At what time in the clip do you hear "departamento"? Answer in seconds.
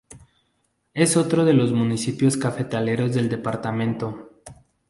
3.29-4.31